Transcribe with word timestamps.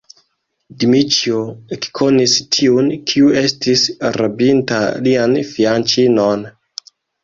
Dmiĉjo 0.83 1.41
ekkonis 1.77 2.33
tiun, 2.57 2.91
kiu 3.13 3.31
estis 3.45 3.87
rabinta 4.21 4.85
lian 5.09 5.41
fianĉinon. 5.55 6.53